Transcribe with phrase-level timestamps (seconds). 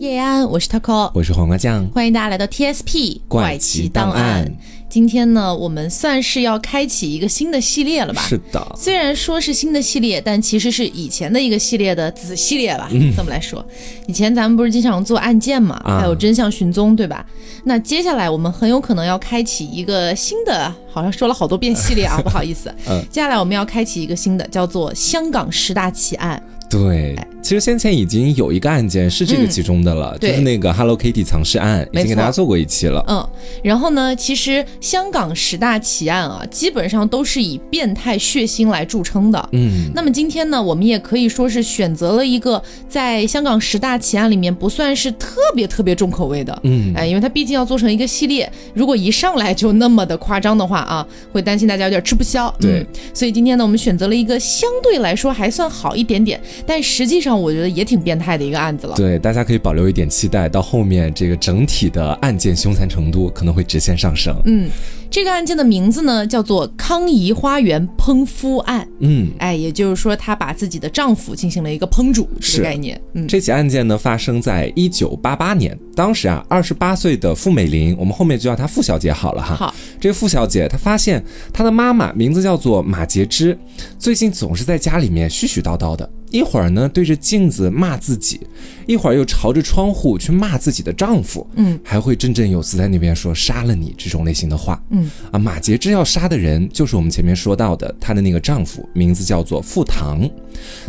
[0.00, 4.50] 叶安，我是 Taco，我是黄瓜酱，欢迎大家来到 TSP 怪奇档案。
[4.88, 8.22] 今天呢，我们算是要开启一个新的系列了吧？
[8.26, 12.88] 是的，虽然说是新的系列，但其实是以前的一个系列的子系列吧。
[12.90, 13.62] 嗯这么来说，
[14.06, 17.26] 以前咱们不是经常做案件嘛，还有真相寻踪，对吧？
[17.64, 22.74] 那接下来我们很有可能要开启一个新的，好像说了好多遍系列啊， 不好意思。
[22.88, 26.42] 嗯，接下来我们要开启一个新的，叫做香港十大奇案。
[26.70, 27.18] 对，
[27.50, 33.04] 其实先前已经有一个案件是这个其中的了，就是那个 Hello Kitty 藏尸案，已经给大家做过一期了。
[33.08, 33.28] 嗯，
[33.64, 39.48] 然后呢，其实香港十大奇案啊，基本上都是以变态血腥来著称的。
[39.50, 46.56] 嗯，那么今天呢，我们也可以说是选择了一个在香港十大奇案里面不算是特别特别重口味的。
[46.62, 52.54] 嗯，哎，因为它毕竟要做成一个系列，如果一上来就那么的夸张的话啊，会担心大家有点吃不消。
[52.60, 56.40] 对，所以今天呢，我们选择了一个相对来说还算好一点点。
[56.64, 58.94] 但实际上，我觉得也挺变态的一个案子了。
[58.96, 64.34] 对，大家可以保留一点期待，到后面这个整体的案件凶残程度可能会直线上升。
[64.44, 64.68] 嗯，
[65.10, 68.86] 这个案件的名字呢叫做康怡花园烹夫案。
[68.98, 73.00] 嗯，哎，也就是说，她把自己的丈夫进行了一个烹煮这个概念。
[73.14, 79.54] 嗯，这起案件呢发生在一九八八年，当时啊，二十八岁的傅美玲，我们后面就叫她傅小姐好了哈。
[79.54, 83.58] 好，这个傅小姐她发现她的妈妈名字叫做马洁芝，
[83.98, 86.08] 最近总是在家里面絮絮叨叨的。
[86.30, 88.40] 一会儿呢对着镜子骂自己，
[88.86, 95.10] 一会儿又朝着窗户去骂自己的丈夫，嗯，还会振振有词在那边说杀了你这种类型的话，嗯。
[95.30, 100.28] 啊，马杰之要杀的人就是我们前面说到的她的那个丈夫，名字叫做傅唐。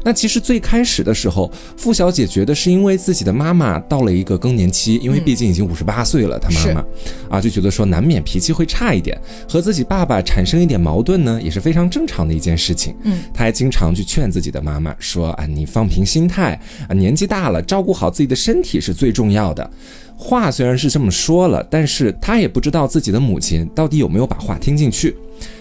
[0.03, 6.86] 那其实最开始的时候，傅小姐觉得是因为自己的妈妈到了一个更年期，因为毕竟已经五十八岁了，她妈妈。
[7.30, 12.94] 啊就觉得说难免脾气会差一点，和自己爸爸产生一点矛盾呢，也是非常正常的一件事情。
[13.03, 19.69] 嗯，她还经常去劝自己的妈妈说啊，你放平心态啊，年纪大了，照顾好自己的身体是最重要的。
[20.17, 25.15] 话虽然是这么说了，但是他也不知道自己的母亲到底有没有把话听进去。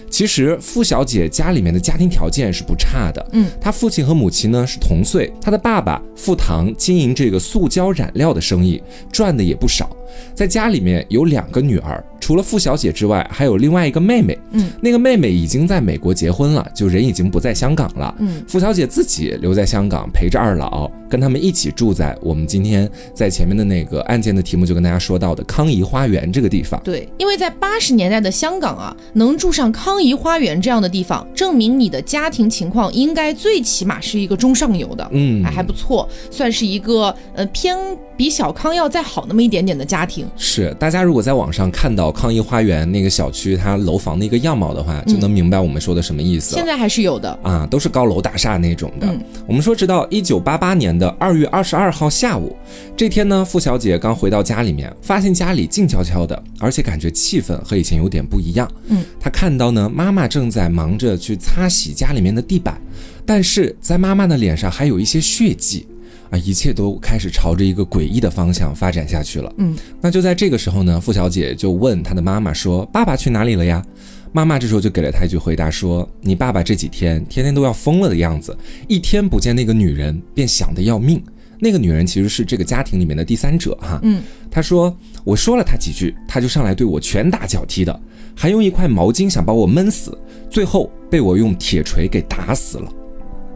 [0.07, 8.79] 其实傅小姐家里面的家庭条件是不差的，嗯，她父亲和母亲呢是同岁，她的爸爸傅唐经营这个塑胶染料的生意，
[9.11, 9.89] 赚的也不少，
[10.33, 12.03] 在家里面有两个女儿。
[12.19, 14.37] 除了傅小姐之外，还有另外一个妹妹。
[14.51, 18.13] 嗯，那个妹妹已经在美国结婚了，就人已经不在香港了。
[18.19, 26.79] 嗯，傅小姐自己留在香港陪着二老，跟他们一起住在我们今天在前面的那个案件的题目就跟大家说到的康怡花园这个地方。
[26.83, 35.09] 对，因为在八十年代的香港啊，能住上康怡花园这样的地方，证明你的家庭情况应该最起码是一个中上游的。
[35.11, 37.75] 嗯，还不错，算是一个呃偏
[38.21, 40.27] 比小康要再好那么一点点的家庭。
[40.37, 42.11] 是，大家如果在网上看到。
[42.11, 46.53] 康怡花园那个小区，它楼房的一个样貌的话，就能明白我们说的什么意思。
[46.53, 49.07] 现在还是有的啊，都是高楼大厦那种的。
[49.47, 52.55] 我们说，直到一九八八年的二月二十二号下午，
[52.95, 58.69] 这天呢，付小姐刚回到家里面，发现家里静悄悄的，而且感觉气氛和以前有点不一样。
[58.89, 62.79] 嗯，她看到呢，妈妈正在忙着去擦洗家里面的地板，
[63.25, 65.87] 但是在妈妈的脸上还有一些血迹。
[66.31, 69.53] 啊，一切都开始朝着一个诡异的方向发展下去了。
[69.57, 73.85] 嗯，那就在这个时候呢，付小姐就问她的妈妈说：“爸爸去哪里了呀？”
[74.33, 81.21] 妈妈这时候就给了她一句回答说：“你爸爸这几天天天都要疯了的样子，一天不见那个女人便想得要命。
[81.59, 83.99] 那个女人其实是这个家庭里面的第三者哈。
[84.01, 88.01] 嗯，她说我说了她几句，她就上来对我拳打脚踢的，
[88.33, 90.17] 还用一块毛巾想把我闷死，
[90.49, 92.89] 最后被我用铁锤给打死了。”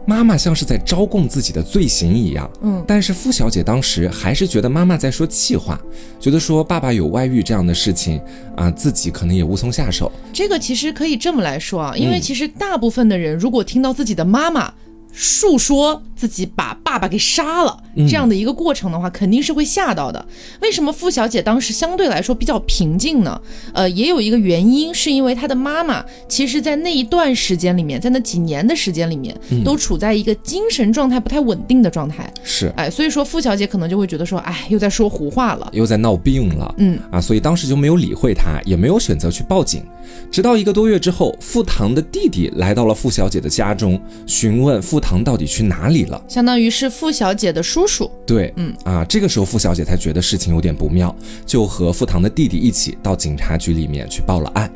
[0.06, 5.80] 妈妈像是在招供自己的罪行一样，嗯，但是傅小姐当时还是觉得妈妈在说气话，
[6.20, 8.20] 觉得说爸爸有外遇这样的事情
[8.56, 10.10] 啊，自己可能也无从下手。
[10.32, 14.72] 这个其实可以这么来说啊，因为其实大部分的人如果听到自己的妈妈。
[15.18, 17.78] 述说自己把爸爸给杀了
[18.08, 20.26] 这样的一个过程的话，肯定是会吓到的。
[20.60, 23.40] 为什么傅小姐当时相对来说比较平静呢？
[23.72, 32.32] 呃，也有一个原因，是因为她的妈妈其实，在那一段时间里面，在那几年的时间里面，都处在一个精神状态不太稳定的状态。
[32.42, 36.74] 是，哎，所以说傅小姐可能就会觉得说，哎，又在说胡话了，又在闹病了。
[36.78, 39.82] 嗯，啊，所以当时就没有理会她，也没有选择去报警。
[40.30, 48.10] 直到一个多月之后，傅唐的弟弟来到了傅小姐的家中，询问傅唐到底去哪里了，相当于是傅小姐的叔叔。
[48.26, 51.14] 对，嗯啊，这个时候傅小姐才觉得事情有点不妙，
[51.44, 54.70] 就和傅唐的弟弟一起到警察局里面去报了案。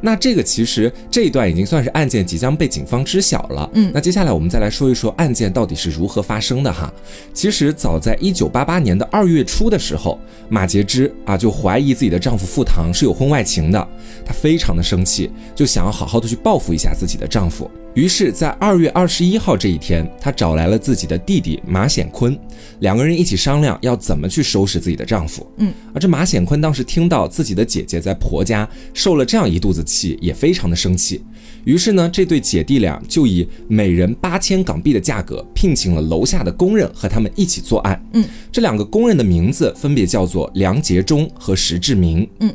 [0.00, 3.70] 那这个其实这一段已经算是案件即将被警方知晓了。
[3.72, 6.92] 嗯，那接下来我们再来说一说案件到底是如何发生的哈。
[7.32, 10.18] 其实早在一九八八年的二月初的时候，
[10.50, 13.88] 马洁芝啊就怀疑自己的丈夫傅唐是有婚外情的，
[14.26, 17.70] 她非常的生气，就想要好好的去报复一下自己的丈夫。
[17.94, 22.36] 于是，在二月二十一号这一天，他找来了自己的弟弟马显坤，
[22.80, 25.46] 两个人一起商量要怎么去收拾自己的丈夫。
[25.58, 31.22] 嗯，而这马显坤当时听到自己的姐姐在婆家受了这样一肚子气，也非常的生气。
[31.64, 38.04] 于是呢，这对姐弟俩就以每人八千港币的价格聘请了楼下的工人和他们一起作案。
[38.14, 42.28] 嗯，这两个工人的名字分别叫做梁杰忠和石志明。
[42.40, 42.52] 嗯。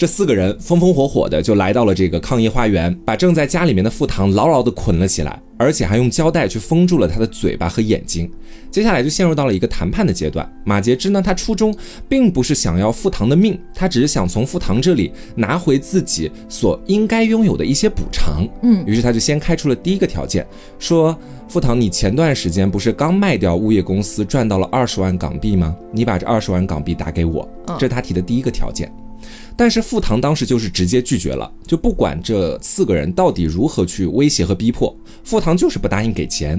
[0.00, 8.26] 这四个人风风火火的就来到了这个抗议花园，把正在家里面的傅唐牢牢的捆了起来，而且还用胶带去封住了他的嘴巴和眼睛。
[8.70, 10.50] 接下来就陷入到了一个谈判的阶段。
[10.64, 11.76] 马杰之呢，他初衷
[12.08, 18.48] 并不是想要傅唐的命，他只是想从傅唐这里拿回自己所应该拥有的一些补偿。
[18.62, 20.46] 嗯，于是他就先开出了第一个条件，
[20.78, 21.14] 说
[21.46, 25.76] 傅唐，你前段时间不是刚卖掉物业公司赚到了二十万港币吗？
[25.92, 27.46] 你把这二十万港币打给我，
[27.78, 28.90] 这是他提的第一个条件。
[29.60, 36.58] 但是付唐当时就是直接拒绝了，就不管这四个人到底如何去威胁和逼迫，付唐就是不答应给钱。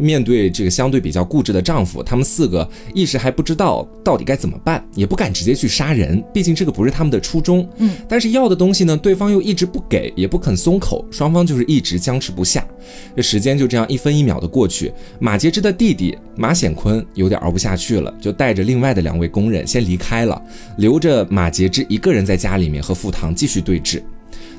[0.00, 7.68] 面对这个相对比较固执的丈夫，他们四个一时还不知道到底该怎么办，也不敢直接去杀人，毕竟这个不是他们的初衷。
[7.76, 12.66] 嗯，但是要的东西呢，对方又一直不给，也不肯松口，双方就是一直僵持不下。
[13.14, 20.40] 这时间就这样一分一秒的过去，马杰之的弟弟马显坤有点熬不下去了，就带着另外的两位工人先离开了，
[20.78, 24.02] 留着马杰之一个人在家里面和傅唐继续对峙。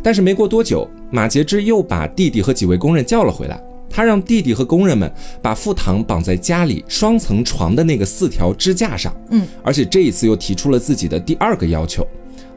[0.03, 3.61] 但是没过多久，马杰之又把弟弟和几位工人叫了回来。
[3.91, 5.11] 他让弟弟和工人们
[5.41, 12.07] 把付唐绑在家里双层床的那个四条支架上，嗯，而且这一次又提出了自己的第二个要求。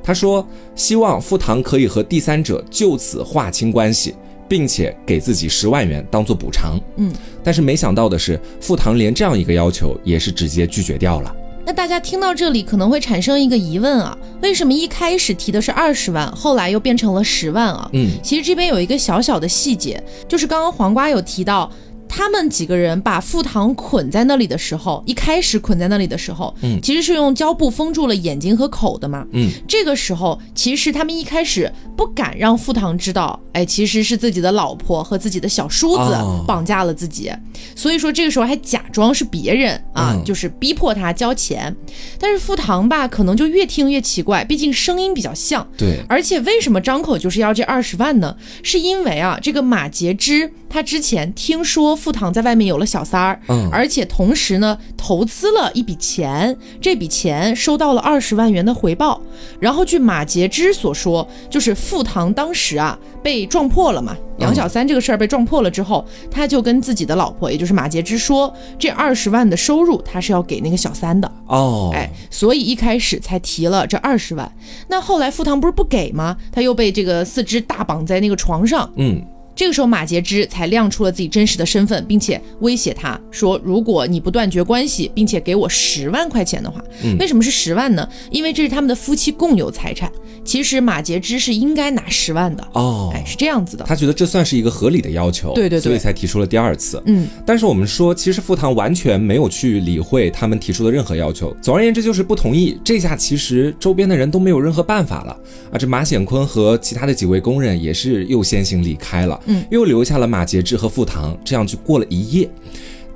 [0.03, 4.15] 他说希望付唐可以和第三者就此划清关系，
[4.49, 6.79] 并且给自己十万元当做补偿。
[6.97, 11.35] 嗯，但是没想到的是，付唐连这样一个要求也是直接拒绝掉了。
[11.67, 17.89] 那大家听到这里可能会产生一个疑问啊，为什么一开始提的是二十万，后来又变成了十万啊？
[17.93, 21.71] 嗯，其实这边有一个小小的细节，就是刚刚黄瓜有提到。
[22.09, 36.17] 他们几个人把傅唐捆在那里的时候，一开始捆在那里的时候，嗯，其实是用胶布封住了眼睛和口的嘛，嗯，这个时候其实他们一开始不敢让傅唐知道，哎，其实是自己的老婆和自己的小叔子
[36.47, 37.33] 绑架了自己，
[37.75, 41.75] 所以说这个时候还假装是别人啊，就是逼迫他交钱，
[42.21, 48.37] 但是傅唐吧，可能就越听越奇怪，毕竟声音比较像，对，而且为什么张口就是要这二十万呢？
[48.63, 51.94] 是因为啊，这个马杰之他之前听说。
[51.95, 59.21] 付唐在外面有了小三儿，嗯，而且同时呢，投资了一笔钱，这笔钱收到了二十万元的回报。
[59.61, 74.51] 然后据马杰之所说，就是付唐当时啊被撞破了嘛，养小三这个事儿被撞破了之后，他就跟自己的老婆，也就是马杰之说，这二十万的收入他是要给那个小三的哦，哎，所以一开始才提了这二十万。
[74.89, 76.37] 那后来付唐不是不给吗？
[76.53, 79.23] 他又被这个四肢大绑在那个床上，嗯。
[79.57, 86.83] 这个时候，马杰之才亮出了自己真实的身份，并且威胁他说：“如果你不断绝关系，并且给我十万块钱的话，
[87.19, 88.09] 为什么是十万呢？
[88.31, 90.11] 因为这是他们的夫妻共有财产。
[90.45, 93.85] 其实马杰之是应该拿十万的哦，哎，是这样子的。
[93.87, 97.03] 他觉得这算是一个合理的要求，对对对，所以才提出了第二次。
[97.07, 101.57] 嗯，但是我们说，其实付唐完全没有去理会他们提出的任何要求。
[101.63, 102.79] 总而言之，就是不同意。
[102.85, 105.35] 这下其实周边的人都没有任何办法了
[105.73, 105.79] 啊！
[105.79, 112.49] 这马显坤和其他的几位工人也是又先行离开了，嗯，又留下了马杰芝和付唐，这样就过了一夜。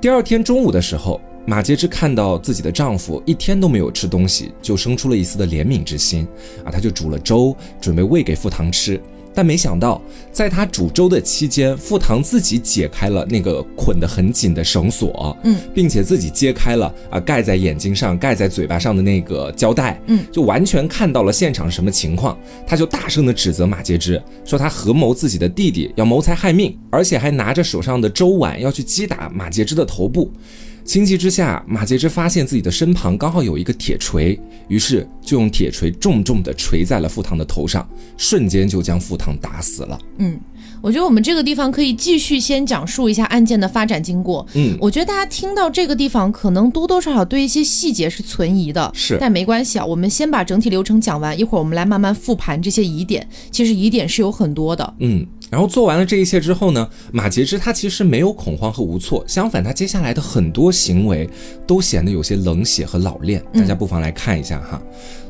[0.01, 6.27] 第二天中午的时候，马杰芝看到自己的丈夫一天都没有吃东西，就生出了一丝的怜悯之心
[6.63, 9.01] 啊，他就煮了粥准备喂给付唐吃。
[9.39, 10.01] 但没想到，
[10.33, 22.37] 在他煮粥的期间，傅唐自己解开了那个捆得很紧的绳索，嗯，并且自己揭开了啊盖在眼睛上、盖在嘴巴上的那个胶带，嗯，就完全看到了现场什么情况。
[22.67, 30.29] 他就大声的指责马杰之，说他合谋自己的弟弟要谋财害命，而且还拿着手上的粥碗要去击打马杰之的头部。
[30.89, 39.99] 情急之下，马杰之发现自己的身旁刚好有一个铁锤，于是就用铁锤重重地锤在了傅唐的头上，瞬间就将傅唐打死了。
[40.17, 40.39] 嗯，
[40.81, 44.43] 我觉得我们这个地方可以继续先讲述一下案件的发展经过。
[44.55, 53.29] 嗯，我觉得大家听到这个地方，可能多多少少对一些细节是存疑的，是，但没关系啊，我们先把整体流程讲完，一会儿我们来慢慢复盘这些疑点。
[53.51, 54.95] 其实疑点是有很多的。
[55.01, 55.23] 嗯。
[55.49, 61.27] 然后做完了这一切之后呢，马杰之他其实没有恐慌和无措，相反，他接下来的很多行为
[61.65, 63.43] 都显得有些冷血和老练。
[63.53, 64.81] 大家不妨来看一下哈。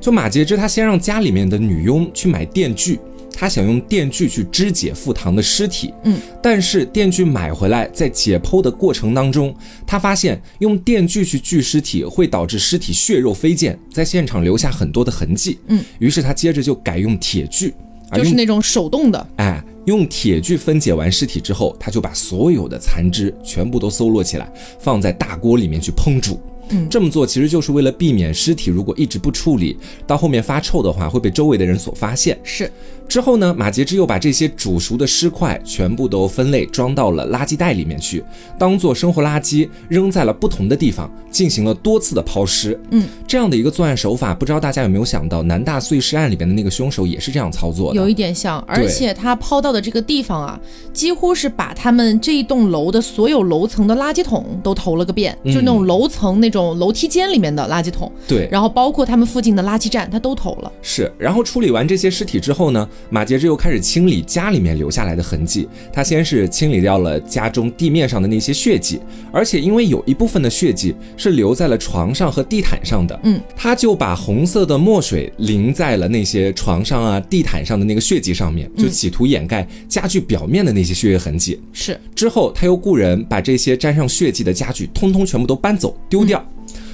[0.02, 3.00] 就马杰之他先让家里面的女佣去买电锯，
[3.34, 5.94] 他想用电锯去肢解傅堂的尸体。
[6.04, 9.56] 嗯，但是电锯买回来，在解剖的过程当中，
[9.88, 15.60] 他发现用电锯去锯尸体会导致尸体血肉飞溅，在现场留下很多的痕迹。
[15.68, 17.74] 嗯，于是他接着就改用铁锯。
[18.14, 26.40] 就是那种手动的，哎，用铁锯分解完尸体之后，他就把所有的残肢全部都搜罗起来，放在大锅里面去烹煮。
[26.72, 29.76] 嗯这么做其实就是为了避免尸体如果一直不处理，
[30.06, 32.38] 到后面发臭的话会被周围的人所发现。
[32.44, 32.72] 是
[33.10, 38.24] 之后呢，马杰之又把这些煮熟的尸块全部都分类装到了垃圾袋里面去，
[38.58, 42.80] 当做生活垃圾扔在了不同的地方，进行了多次的抛尸。
[42.92, 48.00] 嗯，这样的一个作案手法，不知道大家有没有想到，南大碎尸案里边的那个凶手也是这样操作的。
[48.00, 50.60] 有一点像，而且他抛到的这个地方啊，
[50.94, 60.72] 几乎是把他们这一栋楼的所有楼层的垃圾桶都投了个遍，嗯就那种楼层那种楼梯间里面的垃圾桶，对，然后包括他们附近的垃圾站，他都投了。
[60.84, 65.68] 是，然后处理完这些尸体之后呢，马杰之又开始清理家里面留下来的痕迹。
[65.92, 69.00] 他先是清理掉了家中地面上的那些血迹，
[69.32, 81.60] 而且因为有一部分的血迹是留在了床上和地毯上的，嗯，他就把红色的墨水淋在了那些床上啊、地毯上的那个血迹上面，就企图掩盖家具表面的那些血液痕迹。
[81.74, 86.44] 是，之后，他又雇人把这些沾上血迹的家具通通全部都搬走丢掉。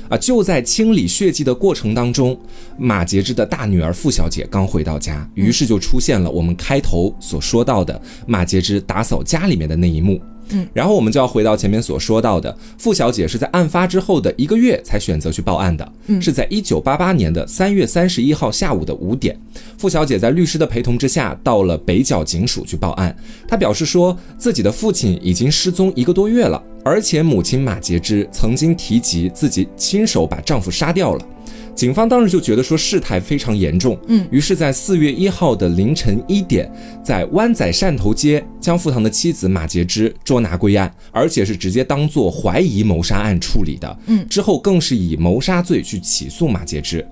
[0.10, 0.18] 啊！
[0.18, 2.38] 就在清理血迹的过程当中，
[2.78, 10.20] 马杰之的大女儿傅小姐刚回到家，于是就出现了我们开头所说到的马杰之打扫家里面的那一幕。
[10.50, 19.36] 嗯，然后我们就要回到前面所说到的，傅小姐是在案发之后的一个月才选择去报案的，嗯是在一九八八年的三月三十一号下午的五点，
[19.76, 23.16] 傅小姐在律师的陪同之下到了北角警署去报案。
[23.48, 31.28] 她表示说自己的父亲已经失踪一个多月了，而且母亲马杰之曾经提及自己亲手把丈夫杀掉了。
[31.74, 36.72] 警方当时就觉得说事态非常严重，嗯于是，在四月一号的凌晨一点，
[37.04, 44.00] 在湾仔汕头街将傅唐的妻子马杰之捉拿归案，而且是直接当做怀疑谋杀案处理的。
[44.06, 47.06] 嗯之后更是以谋杀罪去起诉马杰之。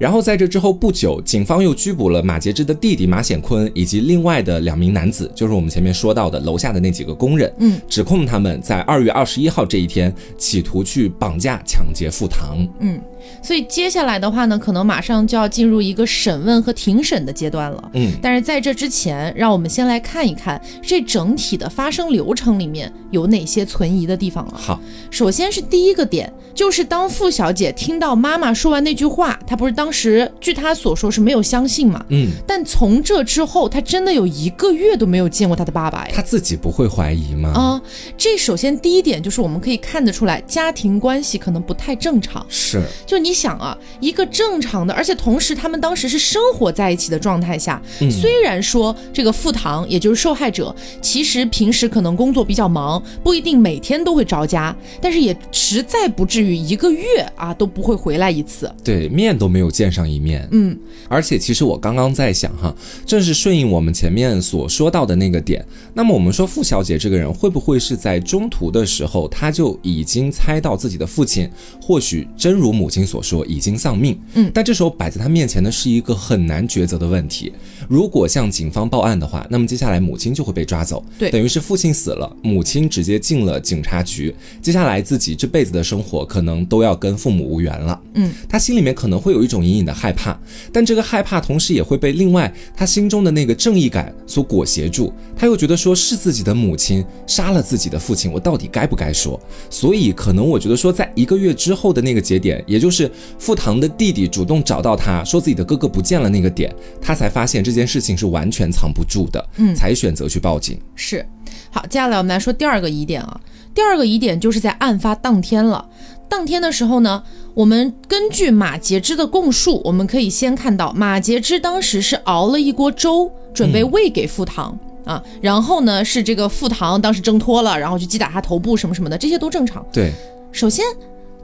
[0.00, 12.66] 然后在这之后不久，警方又拘捕了马杰之的弟弟马显坤以及另外的两名男子，就是我们前面说到的楼下的那几个工人，嗯，指控他们在二月二十一号这一天企图去绑架抢劫富唐。
[12.78, 12.98] 嗯，
[13.42, 17.90] 所以接下来的话呢，可能马上就要进入一个审问和庭审的阶段了。
[17.94, 24.54] 嗯，但是在这之前，让我们先来看一看这整体的发生流程里面有哪些存疑的地方了。
[24.56, 32.04] 好，首先是第一个点，就是当傅小姐听到妈妈说完那句话，她不是当时据她所说是没有相信嘛？
[32.08, 36.12] 嗯，但从这之后，她真的有一个月都没有见过她的爸爸呀。
[36.14, 37.50] 她自己不会怀疑吗？
[37.50, 37.82] 啊、
[38.16, 42.44] 这首先第一点就是我们可以看得出来，家庭关系可能不太正常。
[42.48, 58.72] 是，就你想啊，一个正常的，而且同时他们当时是生活在一起的状态下，嗯虽然说这个傅唐也就是受害者，其实平时可能工作比较忙，不一定每天都会着家，但是也实在不至于一个月啊都不会回来一次。
[58.84, 60.48] 对，面都没有见上一面。
[60.52, 62.72] 嗯，而且其实我刚刚在想哈，
[63.04, 65.66] 正是顺应我们前面所说到的那个点。
[65.94, 71.50] 那么我们说傅小姐这个人会不会是在中途的时候，她就已经猜到自己的父亲
[71.82, 74.18] 或许真如母亲所说已经丧命？
[74.34, 77.52] 嗯但这时候摆在他面前的是一个很难抉择的问题。
[77.88, 88.00] 如果向警方报案的话，那么接下来母亲就会被抓走，对等于是父亲死了，母亲直接进了警察局，接下来自己这辈子的生活可能都要跟父母无缘了。
[88.14, 90.38] 嗯，他心里面可能会有一种隐隐的害怕，
[90.72, 95.12] 但这个害怕同时也会被另外他心中的那个正义感所裹挟住。
[95.36, 99.40] 他又觉得说是自己的母亲杀了自己的父亲，我到底该不该说？
[99.68, 102.89] 所以可能我觉得说，在一个月之后的那个节点，也就是
[103.38, 110.80] 傅唐的弟弟主动找到他说自己的哥哥不见了那个点，他才发现这件事情是完全藏不住的，嗯才选择去报警。
[110.94, 111.24] 是。
[111.70, 113.40] 好，接下来我们来说第二个疑点啊。
[113.72, 115.88] 第二个疑点就是在案发当天了。
[116.28, 117.22] 当天的时候呢，
[117.54, 124.76] 我们根据马杰之的供述，我们可以先看到马杰之当时是熬了一锅粥，准备喂给傅唐。
[125.04, 129.84] 啊，然后呢是这个傅唐当时挣脱了，然后去击打他头部什么什么的，这些都正常。
[129.92, 130.12] 对
[130.52, 130.84] 首先，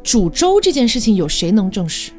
[0.07, 2.13] 煮粥这件事情有谁能证实？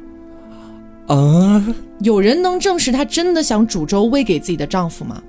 [1.06, 5.22] 啊，有人能证实她真的想煮粥喂给自己的丈夫吗？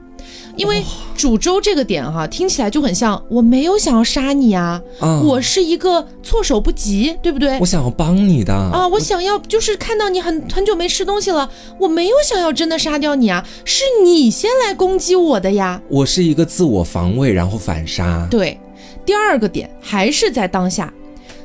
[0.58, 0.84] 因为
[1.16, 7.66] 煮粥这个点哈、听起来就很像我没有想要杀你啊，啊我是一个措手不及，对不对我？
[7.66, 11.50] 想要帮你的啊，我想要就是看到你很很久没吃东西了，
[11.80, 15.82] 我没有想要真的杀掉你啊，是你先来攻击我的呀。
[15.88, 18.28] 我是一个自我防卫，然后反杀。
[18.30, 18.60] 对，
[19.06, 20.94] 第二个点还是在当下，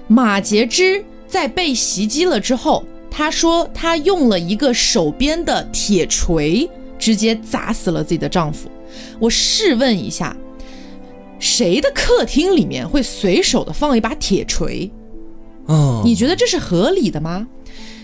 [0.06, 6.68] 马杰之在被袭击了之后，他说他用了一个手边的铁锤，
[6.98, 8.68] 直接砸死了自己的丈夫。
[9.18, 10.36] 我试问一下，
[11.38, 14.90] 谁的客厅里面会随手的放一把铁锤？
[15.66, 17.46] 哦，你觉得这是合理的吗？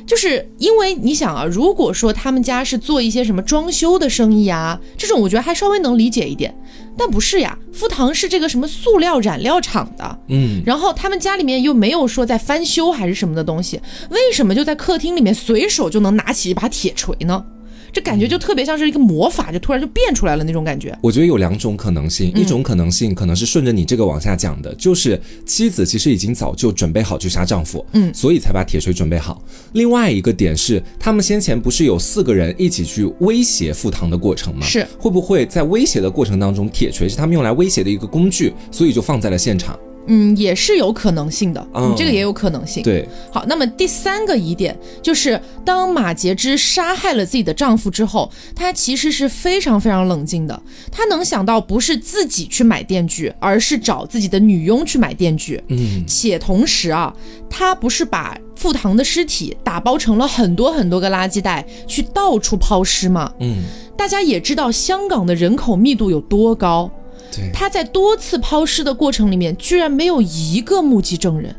[0.06, 6.52] 就是因为你想啊，如果说他们家是做一些什么装修的生意啊，这种我觉得还稍微能理解一点。
[6.96, 13.80] 但不是呀，富堂是这个什么塑料染料厂的，嗯，然后他们家里面又没有说在翻修还是什么的东西，
[14.10, 17.44] 为什么就在客厅里面随手就能拿起一把铁锤呢？
[17.92, 20.96] 这感觉就特别像是一个魔法，就突然就变出来了那种感觉。
[21.02, 29.42] 我觉得有两种可能性，一种可能性可能是顺着你这个往下讲的，就是妻子其实已经早就准备好去杀丈夫，嗯所以才把铁锤准备好。
[29.72, 34.64] 另外一个点是，他们先前不是有四个人一起去威胁富堂的过程吗？
[34.66, 39.78] 是会不会在威胁的过程当中，铁锤是他们用来威胁的一个工具，所以就放在了现场？
[40.12, 42.82] 嗯，也是有可能性的，嗯嗯，这个也有可能性。
[42.82, 50.62] 对，好，那么第三个疑点就是，当马杰之杀害了自己的丈夫之后，她其实是非常非常冷静的。
[50.90, 55.62] 她能想到不是自己去买电锯，而是找自己的女佣去买电锯。
[55.68, 57.14] 嗯，且同时啊，
[57.48, 63.32] 她不是把傅堂的尸体打包成了很多很多个垃圾袋，去到处抛尸吗？
[63.38, 63.62] 嗯，
[63.96, 66.90] 大家也知道香港的人口密度有多高，
[67.34, 71.54] 对，她在多次抛尸的过程里面，居然没有一个目击证人，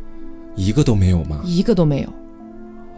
[0.56, 1.42] 一个都没有吗？
[1.46, 2.10] 一个都没有。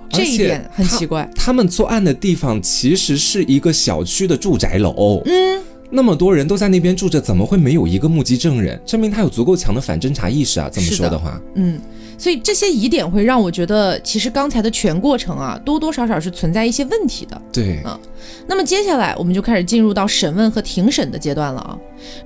[0.10, 1.28] 这一点很奇怪。
[1.36, 8.80] 他们作案的地方其实是一个小区的住宅楼，嗯，那么多人都在那边住着，怎么会没有一个目击证人？
[8.86, 10.70] 证明他有足够强的反侦查意识啊！
[10.72, 11.82] 这么说的话，嗯，
[12.18, 17.42] 所以这些疑点会让我觉得，其实刚才的全过程啊，多多少少是存在一些问题的。
[17.52, 18.00] 对，啊
[18.48, 21.78] 那么接下来我们就开始进入到审问和庭审的阶段了啊。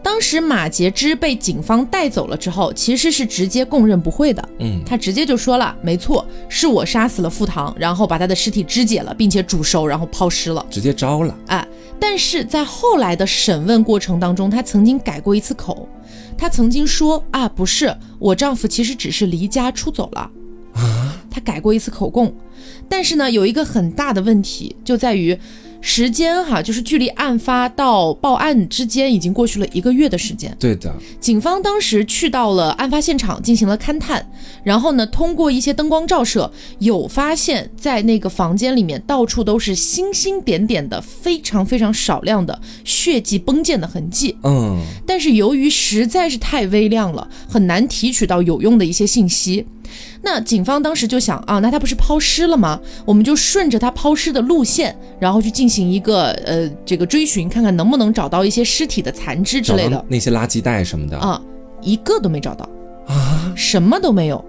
[0.02, 4.50] 当时马杰之被警方带走了之后，其实是直接供认不讳的。
[4.60, 10.66] 嗯，他直接就说了，没错，是我杀死了傅堂，然后把他的尸体肢解了，并且煮熟，然后抛尸了。
[10.70, 11.68] 直接招了，哎，
[12.00, 15.88] 但是在后来的审问过程当中，他曾经改过一次口，
[16.36, 20.32] 他曾经说啊，不是，我丈夫其实只是离家出走了。
[20.74, 22.34] 啊，他改过一次口供，
[22.90, 25.38] 但是呢，有一个很大的问题就在于
[25.82, 30.56] 时间哈，就是距离案发到报案之间已经过去了一个月的时间。
[30.60, 34.26] 对的，警方当时去到了案发现场进行了勘探，
[34.64, 44.36] 然后呢，通过一些灯光照射，有发现，在那个房间里面到处都是星星点点的，非常非常少量的血迹崩溅的痕迹。
[44.44, 49.66] 嗯，但是由于实在是太微量了，很难提取到有用的一些信息。
[50.22, 52.80] 那警方当时就想啊，那他不是抛尸了吗？
[53.06, 61.42] 我们就顺着他抛尸的路线，然后去进行一个呃这个追寻，看看能不能找到一些尸体的残肢之类的那些垃圾袋什么的，啊，
[61.82, 62.68] 一个都没找到
[63.08, 64.44] 啊，什么都没有。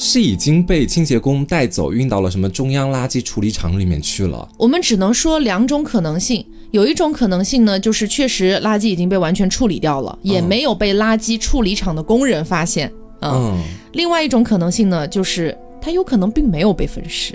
[0.00, 4.48] 是已经被清洁工带走，运到了什么中央垃圾处理厂里面去了。
[4.56, 12.88] 我们只能说两种可能性，有一种可能性呢，就是确实垃圾已经被完全处理掉了，也没有被垃圾处理厂的工人发现。
[12.88, 13.58] 嗯，嗯，
[13.92, 17.34] 另外一种可能性呢，就是他有可能并没有被分尸。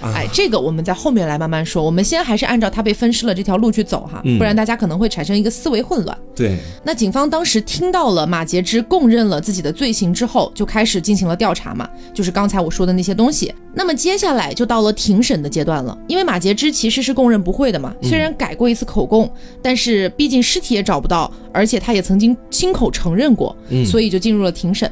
[0.00, 1.82] 啊哎，这个我们在后面来慢慢说。
[1.82, 6.16] 我们先还是按照他被分尸了这条路去走哈，嗯不然大家可能会产生一个思维混乱。
[6.36, 13.52] 对，那警方当时听到了马杰之供认了自己的罪行之后，就开始进行了调查嘛，就是刚才我说的那些东西。
[13.74, 19.28] 那么接下来就到了庭审的阶段了，因为马杰之其实是供认不讳的嘛，虽然改过一次口供，
[19.60, 24.88] 但是毕竟尸体也找不到，而且他也曾经亲口承认过，嗯所以就进入了庭审。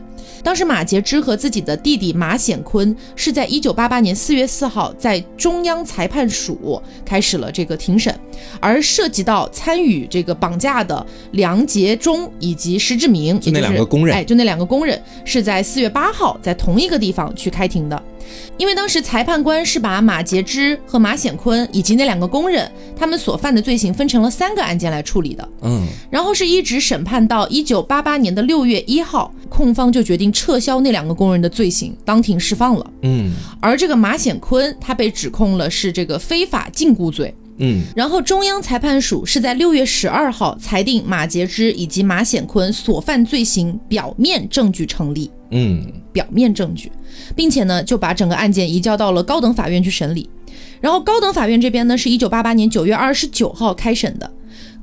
[0.47, 8.17] 当时马杰之和自己的弟弟马显坤是在一九八八年四月四号在中央裁判署开始了这个庭审，
[8.61, 18.01] 而涉及到参与这个绑架的梁杰忠以及石志明，就那两个工人哎，就那两个工人是在四月八号在同一个地方去开庭的。
[18.59, 32.91] 因为当时裁判官是把马杰之和马显坤以及那两个工人他们所犯的罪行分成了三个案件来处理的，嗯，然后是一直审判到一九八八年的六月一号，控方就决定撤销那两个工人的罪行，当庭释放了。
[33.03, 46.93] 嗯，而这个马显坤他被指控了是这个非法禁锢罪，嗯，然后中央裁判署是在六月十二号裁定马杰之以及马显坤所犯罪行表面证据成立，嗯，表面证据，
[47.35, 50.29] 并且呢就把整个案件移交到了高等法院去审理。
[50.81, 54.31] 然后高等法院这边呢是一九八八年九月二十九号开审的，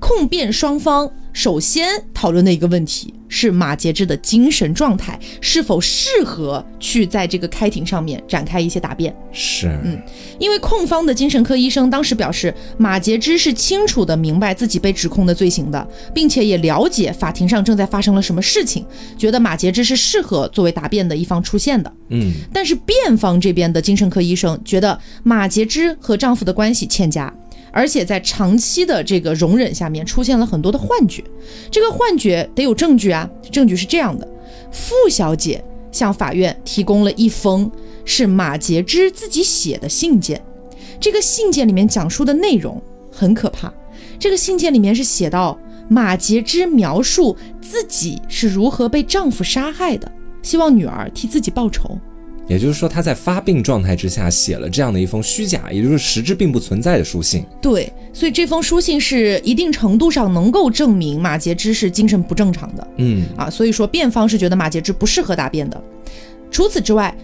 [0.03, 9.15] 控辩双方首先讨论的一个问题是马杰之的精神状态是否适合去在这个开庭上面展开一些答辩。
[9.31, 9.97] 是，嗯
[10.37, 18.85] 因为控方的精神科医生当时表示，马杰之是清楚的明白自己被指控的罪行的，并且也了解法庭上正在发生了什么事情，
[19.17, 21.89] 觉得马杰之是适合作为答辩的一方出现的。
[22.09, 27.33] 嗯，但是辩方这边的精神科医生觉得马杰之和丈夫的关系欠佳，
[27.73, 31.23] 而且在长期的这个容忍下面出现了很多的幻觉。
[31.71, 34.25] 这个幻觉得有证据啊，证据是这样的：
[34.71, 37.69] 傅小姐向法院提供了一封
[38.05, 40.39] 是马杰之自己写的信件。
[40.99, 42.81] 这个信件里面讲述的内容
[43.11, 43.73] 很可怕。
[44.19, 45.57] 这个信件里面是写到
[45.89, 50.09] 马杰之描述自己是如何被丈夫杀害的，
[50.41, 51.97] 希望女儿替自己报仇。
[52.47, 57.45] 也就是说，他在发病状态之下写了这样的一封虚假，也就是实质并不存在的书信。
[57.61, 62.87] 对，所以这封书信是一定程度上能够证明马杰之是精神不正常的。
[62.97, 65.81] 嗯啊，所以说辩方是觉得马杰之不适合答辩的。
[66.51, 67.15] 除此之外，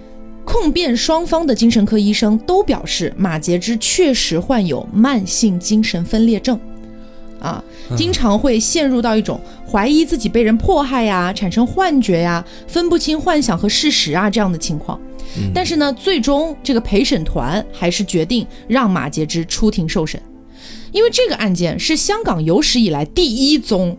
[0.45, 6.57] 控辩双方的精神科医生都表示马杰之确实患有慢性精神分裂症。
[7.39, 7.63] 啊，
[7.95, 14.99] 经常会陷入到一种怀疑自己被人迫害呀，产生幻觉呀，分不清幻想和事实啊这样的情况。
[15.53, 20.21] 但是呢，最终这个陪审团还是决定让马杰之出庭受审，
[20.91, 23.97] 因为这个案件是香港有史以来第一宗。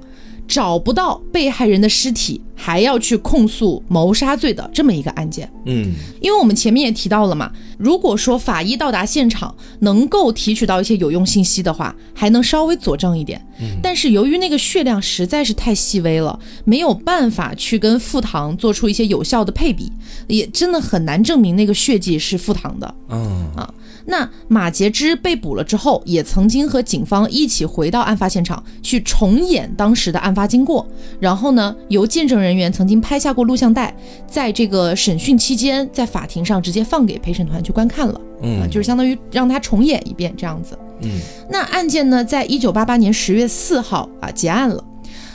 [0.48, 5.50] 找不到被害人的尸体，还要去控诉谋杀罪的这么一个案件。
[5.64, 13.40] 嗯，因为我们前面也提到了嘛，如果说法医到达现场能够提取到一些有用信息的话，还能稍微佐证一点。
[13.82, 19.90] 但是由于那个血量实在是太细微了，没有办法去跟副糖做出一些有效的配比，
[20.26, 22.94] 也真的很难证明那个血迹是副糖的。
[23.08, 23.72] 嗯啊。
[24.10, 30.86] 那马杰之被捕了之后，也曾经和警方一起回到案发现场去重演当时的案发经过。
[31.20, 33.94] 然后呢，由见证人员曾经拍下过录像带，
[34.26, 38.20] 在这个审讯期间，在法庭上直接放给陪审团去观看了。
[38.42, 40.76] 嗯，就是相当于让他重演一遍这样子。
[41.02, 41.10] 嗯，
[41.48, 44.84] 那案件呢，在一九八八年十月四号啊结案了。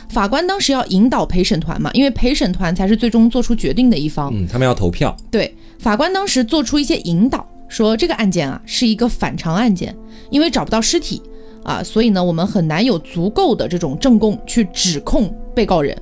[0.09, 4.31] 法官当时要引导陪审团嘛，因为陪审团才是最终做出决定的一方。
[4.33, 5.15] 嗯，他们要投票。
[5.31, 7.47] 对，法官当时做出一些引导。
[7.67, 9.95] 说这个案件啊是一个反常案件，
[10.29, 11.21] 因为找不到尸体
[11.63, 15.97] 啊，所以呢我们很难有足够的这种证供去指控被告人，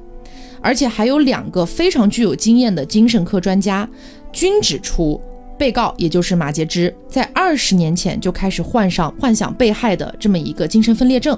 [0.62, 3.88] 而且还有两个非常具有经验的精神科专家
[4.32, 5.20] 均指出，
[5.58, 11.38] 被告也就是马杰之在二十年前就开始患上幻想被害的这么一个精神分裂症。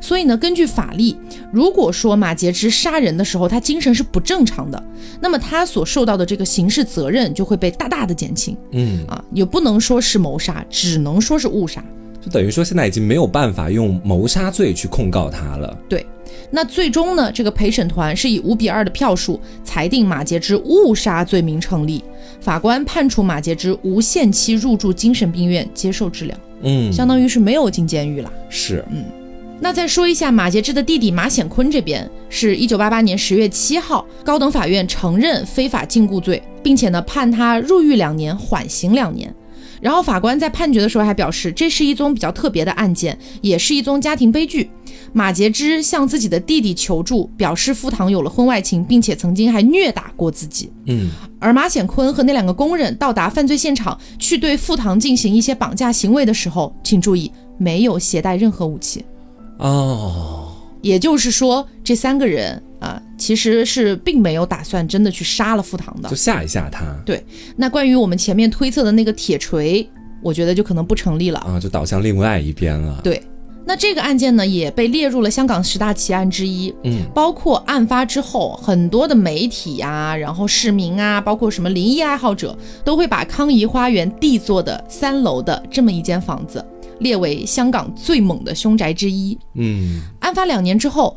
[0.00, 1.14] 所以呢，根据法律，
[1.52, 4.82] 如果说马杰之杀人的时候他精神是不正常的，
[5.20, 8.56] 那么他所受到的这个刑事责任就会被大大的减轻。
[8.72, 11.82] 嗯啊，也不能说是谋杀，只能说是误杀。
[12.20, 15.76] 就等于说现在已经没有办法用谋杀罪去控告他了。
[15.88, 16.06] 对，
[16.52, 22.04] 那最终呢，这个陪审团是以五比二的票数裁定马杰之误杀罪名成立，
[22.40, 26.36] 法官判处马杰之无限期入住精神病院接受治疗。
[26.62, 28.32] 嗯，相当于是没有进监狱了。
[28.48, 29.04] 是，嗯。
[29.62, 39.32] 那再说一下马杰之的弟弟马显坤这边，是一九八八年十月七号，高等法院承认非法禁锢罪，并且呢判他入狱两年，缓刑两年。
[39.80, 44.68] 然后法官在判决的时候还表示，这是一宗比较特别的案件，也是一宗家庭悲剧。
[45.12, 50.72] 马杰之向自己的弟弟求助，表示傅堂有了婚外情，并且曾经还虐打过自己。
[50.86, 59.04] 嗯，而马显坤和那两个工人到达犯罪现场，去对傅堂进行一些绑架行为的时候，请注意，没有携带任何武器。
[59.62, 60.48] 哦，
[60.80, 66.84] 也就是说，这三个人啊，其实是并没有打算真的去杀了傅堂的，就吓一吓他。
[67.06, 67.24] 对，
[67.56, 69.88] 那关于我们前面推测的那个铁锤，
[70.20, 73.00] 我觉得就可能不成立了啊，就倒向另外一边了。
[73.04, 73.22] 对，
[73.64, 76.74] 那这个案件呢，也被列入了香港十大奇案之一。
[76.82, 86.64] 嗯，包括案发之后，很多的媒体呀，然后市民啊，包括什么灵异爱好者，都会把康怡花园 D 座的三楼的这么一间房子。
[87.02, 89.36] 列为香港最猛的凶宅之一。
[89.54, 91.16] 嗯，案发两年之后，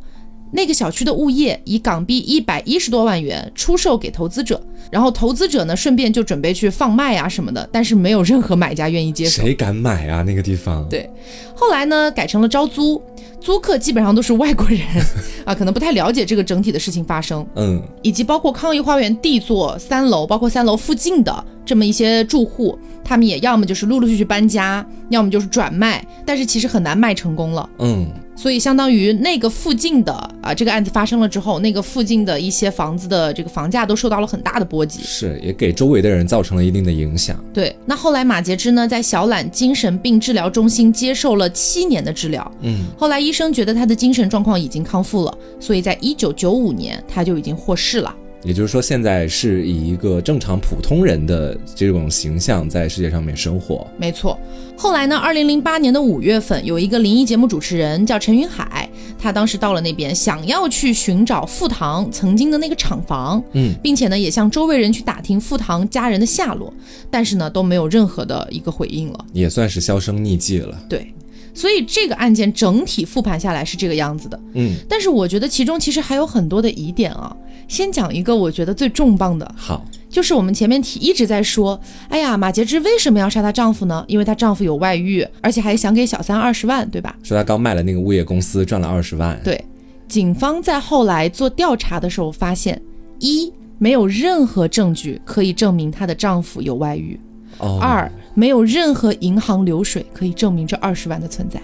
[0.55, 9.43] 那个小区的物业以港币一百一十多万元出售给投资者，然后投资者呢顺便就准备去放卖啊什么的，但是没有任何买家愿意接手。
[9.43, 10.23] 谁敢买啊？
[10.23, 10.87] 那个地方。
[10.89, 11.09] 对，
[11.53, 13.01] 后来呢改成了招租，
[13.41, 14.79] 租客基本上都是外国人
[15.45, 17.45] 啊，可能不太了解这个整体的事情发生。
[17.55, 22.79] 嗯，以及包括康怡花园 D 座三楼，包括三楼附近的这么一些住户。
[23.07, 27.69] 他们也要么就是陆陆续续搬家，要么就是转卖，但是其实很难卖成功了。
[27.77, 37.41] 嗯，所以相当于那个附近的啊，这个案子发生了之后，那个附近的一些房子的这个房价都受到了很大的波及，是也给周围的人造成了一定的影响。
[37.53, 48.13] 对，那后来马杰之呢，在小榄精神病治疗中心接受了七年的治疗，嗯，后来医生觉得他的精神状况已经康复了，所以在一九九五年他就已经获释了。
[48.45, 53.85] 也就是说，现在是以一个正常普通人的这种形象在世界上面生活。
[53.97, 54.39] 没错。
[54.77, 55.17] 后来呢？
[55.17, 66.71] 二零零八年的五月份，有一个灵异节目主持人叫陈云海，他当时到了那边，想要去寻找傅堂曾经的那个厂房，嗯，并且呢，也向周围人去打听傅堂家人的下落，
[67.09, 70.77] 但是呢，都没有任何的一个回应了，也算是销声匿迹了。
[70.87, 71.11] 对。
[71.55, 77.35] 所以这个案件整体复盘下来是这个样子的，嗯，但是我觉得其中其实还有很多的疑点啊。
[77.67, 84.05] 先讲一个我觉得最重磅的，好，就是我们前面提一直在说，哎呀，马杰之为什么要杀她丈夫呢？
[84.07, 87.15] 因为她丈夫有外遇，而且还想给小三二十万，对吧？
[87.23, 89.39] 说她刚卖了那个物业公司，赚了二十万。
[89.43, 89.59] 对，
[90.07, 92.79] 警方在后来做调查的时候发现，
[93.19, 97.19] 一没有任何证据可以证明她的丈夫有外遇，
[97.59, 101.61] 哦，二没有任何银行流水可以证明这二十万的存在。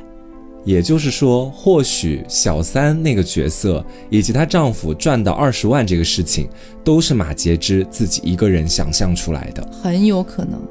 [0.63, 6.47] 也就是说，或许小三那个角色以及她丈夫赚到二十万这个事情，
[6.83, 9.67] 都是马杰之自己一个人想象出来的。
[9.71, 10.61] 很有可能，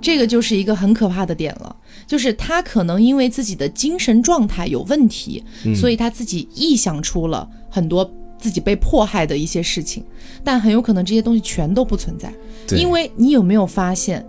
[0.00, 1.74] 这个就是一个很可怕的点了，
[2.06, 5.42] 就是他可能因为自己的精神状态有问题，
[5.74, 8.08] 所以他自己臆想出了很多
[8.40, 10.04] 自己被迫害的一些事情，
[10.42, 12.32] 但很有可能这些东西全都不存在。
[12.76, 14.24] 因为你有没有发现，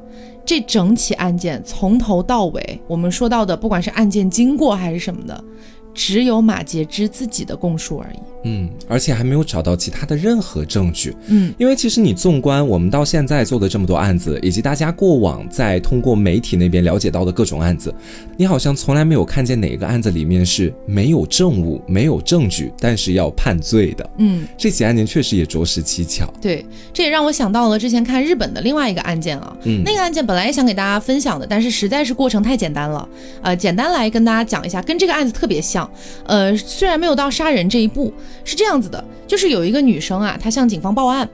[0.46, 5.44] 这整起案件从头到尾，我们说到的，不管是案件经过还是什么的，
[5.94, 8.41] 只有马杰之自己的供述而已。
[8.44, 11.16] 嗯，而且还没有找到其他的任何证据。
[11.28, 17.94] 嗯，因为其实你纵观我们到现在做的这么多案子，以及大家过往在通过媒体那边了解到的各种案子，
[18.38, 24.10] 你好像从来没有看见哪个案子里面是没有证物、没有证据，但是要判罪的。
[24.18, 26.32] 嗯，这起案件确实也着实蹊跷。
[26.42, 29.56] 对，这也让我想到了之前看日本的另外一个案件啊。
[29.64, 33.08] 嗯那个案件本来也想给大家分享的，但是实在是过程太简单了。
[33.42, 35.90] 呃，简单来跟大家讲一下，跟这个案子特别像。
[36.26, 38.14] 呃，虽然没有到杀人这一步，
[38.44, 41.28] 是这样子的，就是有一个女生啊，她向警方报案，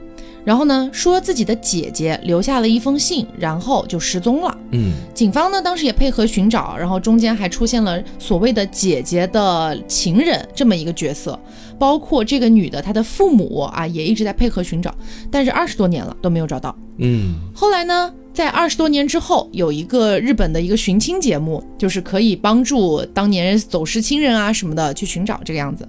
[0.44, 4.56] 然后呢说自己的姐姐留下了一封信，然后就失踪了。
[4.72, 11.38] 嗯，警方呢当时也配合寻找，然后中间还出现了所谓的姐姐的情人这么一个角色，
[11.78, 14.94] 包括这个女的她的父母啊也一直在配合寻找，
[15.30, 16.74] 但是二十多年了都没有找到。
[16.98, 25.88] 嗯，后来呢，在二十多年之后，有一个日本的一个寻亲节目，就是可以帮助当年走失亲人啊什么的去寻找这个样子，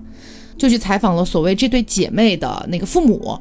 [0.60, 3.36] 就去采访了所谓这对姐妹的那个父母。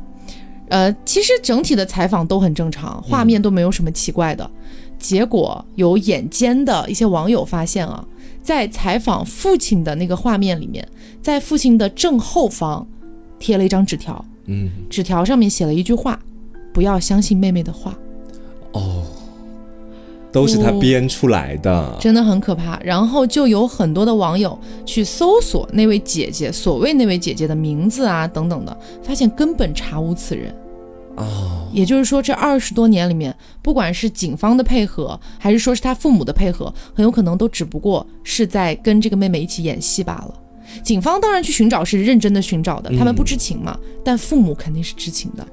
[0.68, 4.50] 呃，其实整体的采访都很正常，画面都没有什么奇怪的。
[4.98, 8.04] 结果有眼尖的一些网友发现啊，
[8.42, 10.86] 在采访父亲的那个画面里面，
[11.22, 12.86] 在父亲的正后方
[13.38, 16.18] 贴了一张纸条，嗯，纸条上面写了一句话
[16.74, 17.96] ：“不要相信妹妹的话。”
[18.72, 19.02] 哦，
[20.32, 21.96] 都是他编出来的。
[21.98, 22.78] 真的很可怕。
[22.80, 30.54] 然后就有很多的网友去搜索那位姐姐，所谓那位姐姐的名字啊等等的，发现根本查无此人。
[31.16, 40.34] 哦，也就是说，这二十多年里面，不管是警方的配合，还是说是他父母的配合，很有可能都只不过是在跟这个妹妹一起演戏罢了。
[40.80, 45.44] 警方当然去寻找是认真的寻找的，他们不知情嘛，但父母肯定是知情的，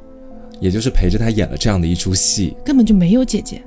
[0.60, 2.56] 也就是陪着他演了这样的一出戏。
[2.64, 3.64] 根本就没有姐姐。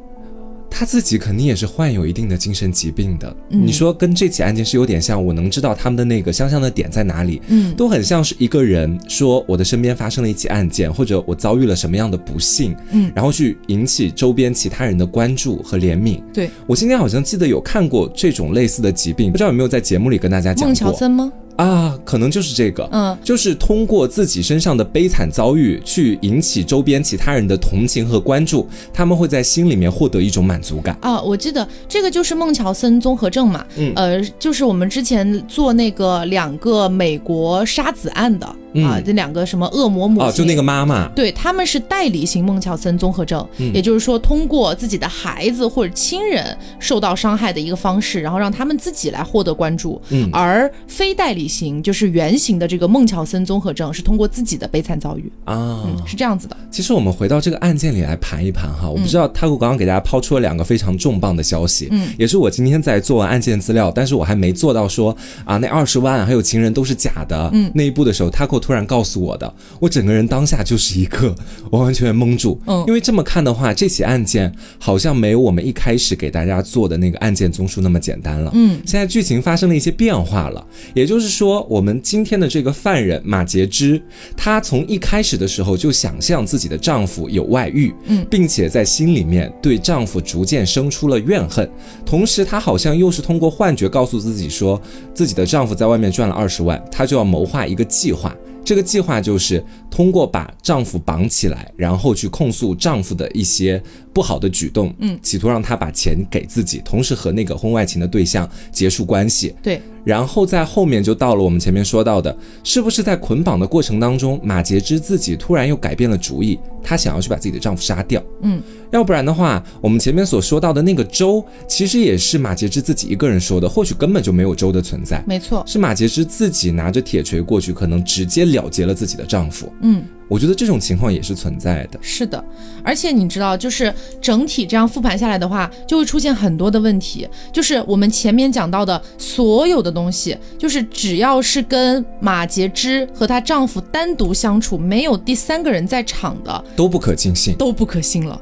[0.70, 3.34] 他自己肯定也是患有一定的精神疾病的。
[3.50, 16.22] 嗯你说跟这起案件是有点像，我能知道他们的那个相像的点在哪里，嗯都很像是一个人说我的身边发生了一起案件，或者我遭遇了什么样的不幸，嗯然后去引起周边其他人的关注和怜悯。
[16.32, 21.32] 对，我今天好像记得有看过这种类似的疾病，不知道有没有在节目里跟大家讲孟乔过森吗？
[21.58, 21.94] 啊？
[22.04, 30.96] 可能就是这个，嗯，就是通过自己身上的悲惨遭遇去引起周边其他人的同情和关注，他们会在心里面获得一种满足感。
[31.02, 43.72] 啊，我记得这个就是孟乔森综合症嘛，嗯呃，就是我们之前做那个两个美国杀子案的、啊，这两个什么恶魔母亲，嗯哦，就那个妈妈，对，他们是代理型孟乔森综合症，嗯。
[43.74, 50.00] 也就是说，通过自己的孩子或者亲人受到伤害的一个方式，然后让他们自己来获得关注。
[50.10, 50.28] 嗯。
[50.32, 56.56] 而非代理型就是原型的这个孟乔森综合症，是通过自己的悲惨遭遇，啊，嗯，是这样子的。
[56.70, 67.70] 其实我们回到这个案件里来盘一盘哈，我不知道他给我刚刚给大家抛出了两个非常重磅的消息，嗯，也是我今天在做完案件资料，但是我还没做到说啊那二十万还有情人都是假的，嗯。
[67.74, 71.34] 那一步的时候，他给我突然告诉我的，我整个人当下就是一个
[71.70, 72.84] 完 完全全蒙住，嗯。
[72.86, 84.00] 因为这么看的话，这起案件好像没有我们一开始给大家做的那个案件综述那么简单了，嗯，现在剧情发生了一些变化了，也就是说，我们今天的这个犯人马杰之，
[84.36, 88.26] 她从一开始的时候就想象自己的丈夫有外遇，嗯。
[88.30, 91.68] 并且在心里面对丈夫逐渐生出了怨恨，
[92.04, 94.80] 同时她好像又是通过幻觉告诉自己说，
[95.14, 98.34] 自己的丈夫在外面赚了二十万，她就要谋划一个计划。
[98.68, 109.54] 这个计划就是通过把丈夫绑起来，然后去控诉丈夫的一些不好的举动，嗯，企图让他把钱给自己，同时和那个婚外情的对象结束关系。
[109.62, 118.22] 对，然后在后面就到了我们前面说到的，是不是在捆绑的过程当中，马杰之自己突然又改变了主意，她想要去把自己的丈夫杀掉。
[118.40, 118.58] 嗯，
[118.90, 125.22] 要不然的话，我们前面所说到的那个周，其实也是马杰之自己一个人说的，或许根本就没有周的存在。
[125.26, 125.62] 没错。
[125.66, 129.70] 是马杰之自己拿着铁锤过去，可能直接了结了自己的丈夫。
[129.82, 131.98] 嗯，我觉得这种情况也是存在的。
[132.02, 132.42] 是的，
[132.84, 137.26] 而且你知道，就是整体这样复盘下来的话，就会出现很多的问题。
[137.52, 147.54] 就是我们前面讲到的所有的东西，就是只要是跟马杰之和她丈夫单独相处，没有第三个人在场的，都不可尽信。
[147.56, 148.40] 都不可信了。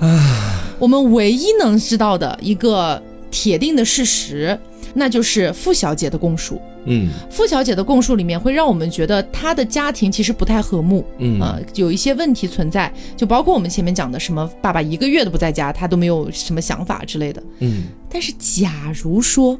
[0.00, 3.00] 啊，我们唯一能知道的一个
[3.30, 4.58] 铁定的事实，
[4.98, 6.58] 那就是傅小姐的供述。
[6.86, 17.42] 嗯傅小姐的供述里面会让我们觉得她的家庭其实不太和睦，嗯呃，有一些问题存在，就包括我们前面讲的什么爸爸一个月都不在家，她都没有什么想法之类的。
[17.58, 19.58] 嗯，但是假如说，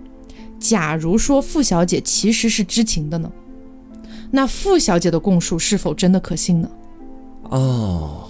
[0.59, 3.31] 假如说傅小姐其实是知情的呢？
[4.31, 6.71] 那傅小姐的供述是否真的可信呢？
[7.51, 8.29] 哦，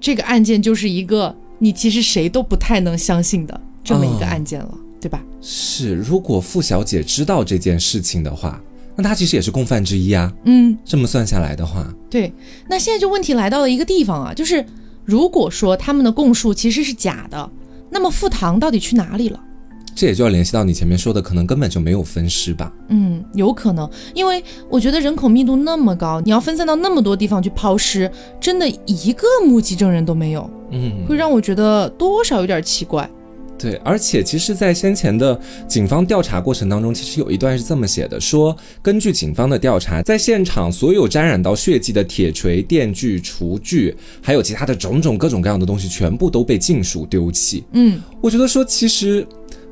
[0.00, 5.22] 这个案件就是一个你其实谁都不太能相信的这么一个案件了，对吧？
[5.40, 5.94] 是。
[5.94, 8.60] 如果傅小姐知道这件事情的话，
[8.96, 10.32] 那她其实也是共犯之一啊。
[10.44, 12.32] 嗯，这么算下来的话，对。
[12.68, 14.64] 那现在就问题来到了一个地方啊，就是
[15.04, 17.50] 如果说他们的供述其实是假的，
[17.90, 19.40] 那么傅唐到底去哪里了？
[19.94, 22.72] 这也就要联系到你前面说的，可能根本就没有分尸吧。
[22.88, 28.08] 嗯，有可能，因为我觉得人口密度那么高，你要分散到那么多地方去抛尸，
[28.40, 33.10] 真的一个目击证人都没有，嗯，会让我觉得多少有点奇怪。
[33.58, 47.64] 对，而且其实，在先前的警方调查过程当中，其实有一段是这么写的：说根据警方的调查，在现场所有沾染到血迹的铁锤、电锯、厨具，还有其他的种种各种各样的东西，全部都被尽数丢弃。
[47.72, 49.26] 嗯，我觉得说，其实。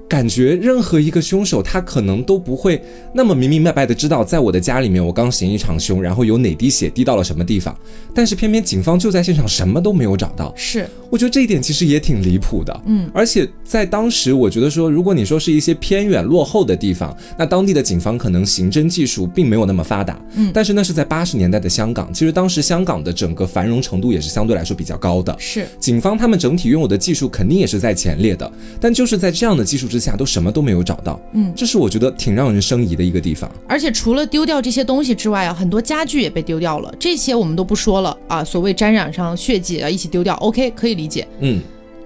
[0.09, 2.81] 感觉任何一个凶手，他可能都不会
[3.13, 7.77] 那么明明白白的知道，在我的家里面，我刚行一场凶，然后有哪滴血滴到了什么地方，
[8.15, 10.53] 但是偏偏警方就在现场什么都没有找到。
[10.57, 12.83] 是，我觉得这一点其实也挺离谱的。
[12.87, 20.17] 嗯，而且在当时，我觉得说，如果你说是一些偏远落后的地方，那当地的警方可能刑侦技术并没有那么发达。
[20.37, 25.35] 嗯，但是那是在八十年代的香港，其实当时香港的整个繁荣程度也是相对来说比较高的。
[25.39, 31.21] 是，警方他们整体拥有的技术肯定也是在前列的，但就是在这样的技术之下，都什么都没有找到。
[31.33, 33.51] 嗯，这是我觉得挺让人生疑的一个地方。
[33.69, 38.45] 而且除了丢掉这些东西之外啊，很多家具也被丢掉了，这些我们都不说了啊。
[38.45, 41.27] 所谓沾染上血迹啊，一起丢掉，OK，可以理解。
[41.41, 41.61] 嗯，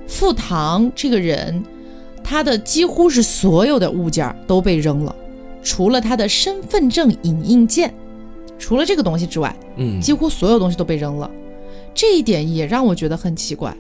[0.07, 1.63] 傅唐这个人，
[2.23, 5.15] 他的几乎是所有的物件都被扔了，
[5.63, 7.93] 除了他的身份证影印件，
[8.59, 11.31] 除了这个东西之外，嗯，几乎所有东西都被扔了。
[11.93, 13.77] 这一点也让我觉得很奇怪，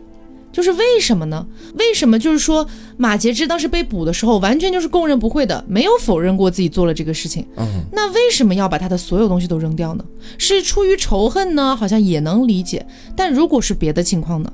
[0.53, 1.47] 就是为什么呢？
[1.75, 7.47] 为什么就是说马杰之当时被捕的时候，完全就是供认不讳的，没有否认过自己做了这个事情。
[7.57, 10.05] 嗯，那为什么要把他的所有东西都扔掉呢？
[10.39, 11.77] 是出于仇恨呢？
[11.77, 12.85] 好像也能理解。
[13.15, 14.53] 但如果是别的情况呢？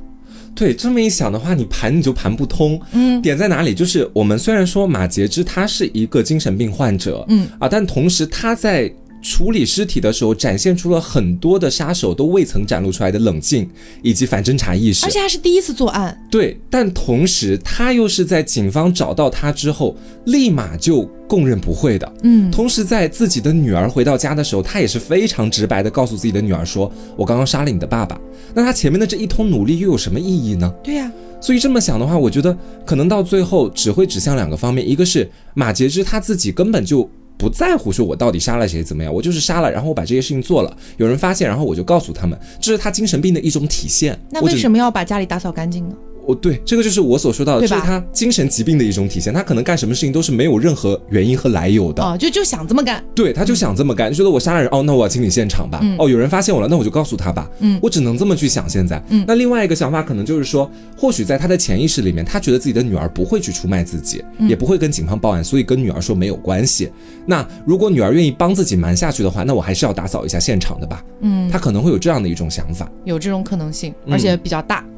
[0.55, 2.81] 对，这么一想的话，你盘你就盘不通。
[2.93, 3.75] 嗯，点在哪里？
[3.75, 8.91] 就是我们虽然说马杰之他是一个精神病患者，嗯啊，但同时他在
[9.29, 13.69] 处理尸体的时候，展现出了很多的杀手都未曾展露出来的冷静
[14.01, 15.11] 以及反侦查意识而。
[15.11, 16.17] 且他是第一次作案。
[16.31, 22.12] 对，但同时他又是在警方找到他之后，立马就供认不讳的。
[22.23, 28.17] 嗯，同时，在自己的女儿回到家的时候，他也是非常直白的告诉自己的女儿说：“我刚刚杀了你的爸爸。”
[28.55, 30.73] 那他前面的这一通努力又有什么意义呢？
[30.85, 31.11] 对呀、
[31.41, 44.18] 所以这么想的话，我觉得可能到最后只会指向两个方面，一个是马杰之他自己根本就不在乎说我到底杀了谁怎么样，我就是杀了，然后我把这些事情做了，有人发现，然后我就告诉他们，这是他精神病的一种体现。
[44.31, 45.94] 那为什么要把家里打扫干净呢？
[46.27, 49.33] 哦，对，这个就是我所说到的，对吧这是他精神疾病的一种体现。
[49.33, 52.03] 他可能干什么事情都是没有任何原因和来由的。
[52.03, 53.03] 哦，就就想这么干。
[53.15, 55.81] 对，他就想这么干，就觉得我杀了人，哦，那我要清理现场吧。
[55.99, 57.51] 哦，有人发现我了，那我就告诉他吧。
[57.61, 58.67] 嗯我只能这么去想。
[58.69, 66.91] 现在，嗯那另外一个想法可能就是说，或许在他的潜意识里面，他觉得自己的女儿不会去出卖自己，嗯也不会跟警方报案，所以跟女儿说没有关系。
[67.25, 71.03] 那如果女儿愿意帮自己瞒下去的话，那我还是要打扫一下现场的吧。
[71.21, 72.91] 嗯，他可能会有这样的一种想法。
[73.05, 74.81] 有这种可能性，嗯而且比较大。
[74.81, 74.96] 嗯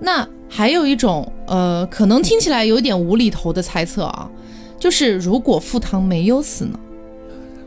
[0.00, 4.30] 那还有一种，呃，可能听起来有点无厘头的猜测啊，
[4.78, 6.78] 就是如果傅唐没有死呢？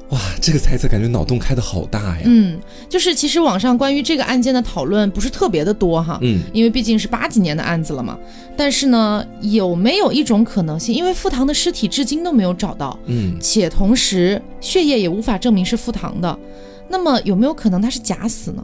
[0.09, 2.21] 哇，这个猜测感觉脑洞开的好大呀。
[2.23, 8.17] 嗯，就是其实网上关于这个案件的讨论不是特别的多哈，嗯因为毕竟是八几年的案子了嘛。
[8.55, 16.39] 但是呢，有没有一种可能性，因为傅唐的尸体至今都没有找到，嗯且同时血液也无法证明是傅唐的，
[16.87, 18.63] 那么有没有可能他是假死呢？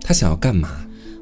[0.00, 0.68] 他想要干嘛？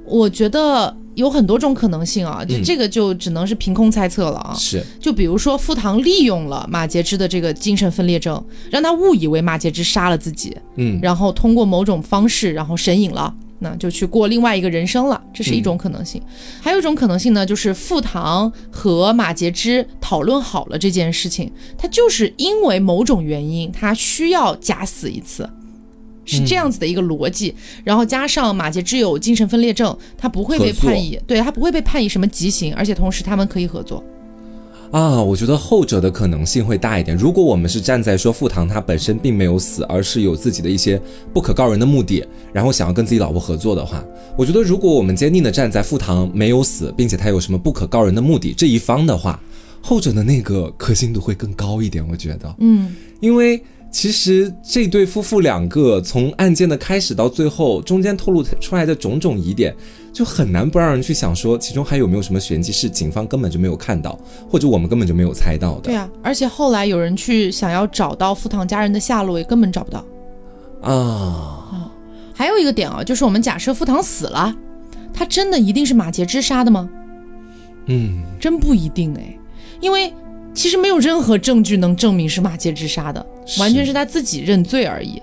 [0.07, 4.55] 我觉得有很多种可能性啊，就嗯这个就只能是凭空猜测了啊。
[4.55, 13.35] 是就比如说傅唐利用了马杰之的这个精神分裂症，让他误以为马杰之杀了自己，嗯然后通过某种方式，然后神隐了。
[13.65, 16.21] 那就去过另外一个人生了，这是一种可能性。
[16.61, 21.49] 还有一种可能性呢，就是傅唐和马杰之讨论好了这件事情，
[21.79, 25.49] 他就是因为某种原因，他需要假死一次。
[26.25, 27.55] 是这样子的一个逻辑。
[27.85, 34.03] 然后加上马杰之有精神分裂症，他不会被判以对他不会被判以什么极刑，而且同时他们可以合作。
[34.91, 37.17] 啊，我觉得后者的可能性会大一点。
[37.17, 41.01] 如果我们是站在说傅唐他本身并没有死，而是有自己的一些
[41.33, 44.05] 不可告人的目的，然后想要跟自己老婆合作的话，
[44.37, 49.41] 我觉得如果我们坚定的站在傅唐没有死，并且他有什么不可告人的目的这一方的话，
[49.81, 52.07] 后者的那个可信度会更高一点。
[52.07, 53.63] 我觉得，嗯，因为
[53.93, 59.77] 其实这对夫妇两个从案件的开始到最后，中间透露出来的种种疑点，
[60.15, 64.19] 就很难不让人去想说，其中还有没有什么玄机是警方根本就没有看到，
[64.51, 65.83] 或者我们根本就没有猜到的。
[65.83, 70.05] 对啊，而且后来有人去想要找到傅唐家人的下落，也根本找不到。
[70.81, 71.93] 啊，
[72.33, 74.53] 还有一个点啊，就是我们假设傅唐死了，
[75.13, 76.89] 他真的一定是马杰之杀的吗？
[77.87, 79.39] 嗯，真不一定哎，
[79.81, 80.13] 因为
[80.55, 83.25] 其实没有任何证据能证明是马杰之杀的，
[83.59, 85.21] 完全是他自己认罪而已。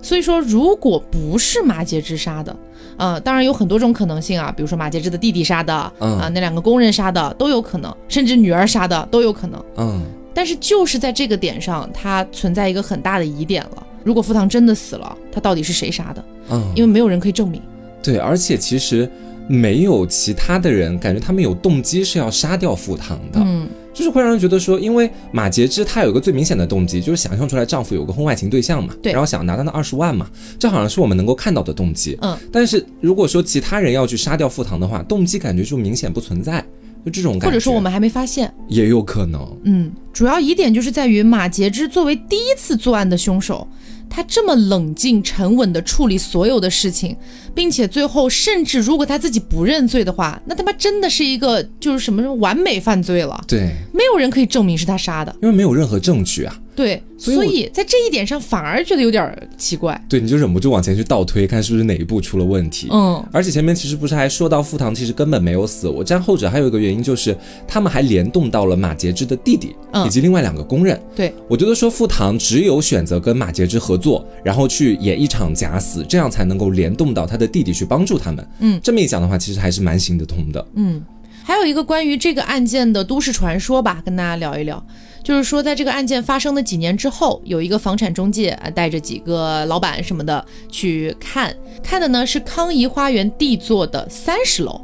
[0.00, 2.56] 所以说，如果不是马杰之杀的，
[2.96, 9.64] 呃，当然有很多种可能性啊，比如说马杰之的弟弟杀的，啊、嗯那两个工人杀的都有可能，甚至女儿杀的都有可能。
[9.76, 10.02] 嗯，
[10.32, 13.86] 但是就是在这个点上，它存在一个很大的疑点了。
[14.04, 16.24] 如果傅唐真的死了，他到底是谁杀的？
[16.50, 17.60] 嗯，因为没有人可以证明。
[18.00, 19.10] 对，而且其实
[19.48, 23.68] 没有其他的人感觉他们有动机是要杀掉傅唐的，嗯，
[23.98, 32.16] 就是会让人觉得说，因为马杰之他有一个最明显的动机，就是想象出来丈夫有个婚外情对象嘛，对然后想拿到那二十万嘛，这好像是我们能够看到的动机。
[32.22, 36.64] 嗯，但是如果说其他人要去杀掉傅唐的话，动机感觉就明显不存在，
[37.04, 38.54] 就这种感觉，或者说我们还没发现。
[38.68, 43.66] 也有可能，嗯，主要疑点就是在于马杰之作为第一次作案的凶手，
[44.10, 47.16] 他这么冷静沉稳地处理所有的事情，
[47.54, 55.34] 并且最后甚至如果他自己不认罪的话，那他妈真的是一个就是什么什么完美犯罪了，对，没有人可以证明是他杀的。
[55.42, 56.58] 因为没有任何证据啊。
[56.78, 60.00] 对，所以所以在这一点上反而觉得有点儿奇怪。
[60.08, 62.86] 对，你就忍不住往前去倒推，看是不是哪一步出了问题。
[62.92, 71.00] 嗯，而且前面其实不是还说到傅唐其实根本没有死，我站后者还有一个原因就是他们还联动到了马杰之的弟弟、嗯以及另外两个工人。
[71.16, 78.48] 对，我觉得说傅唐只有选择跟马杰之合作，然后去演一场假死，这样才能够联动到他的弟弟去帮助他们。
[78.60, 80.64] 嗯，这么一讲的话，其实还是蛮行得通的。
[80.74, 81.02] 嗯，
[81.42, 84.86] 还有一个关于这个案件的都市传说吧，跟大家聊一聊。
[85.22, 94.80] 就是说，在这个案件发生的几年之后，有一个房产中介啊，带着几个老板什么的去看，看的呢是康怡花园 D 座的三十楼。